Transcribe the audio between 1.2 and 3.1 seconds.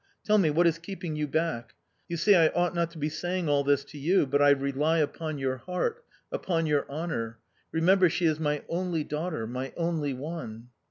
back?... You see, I ought not to be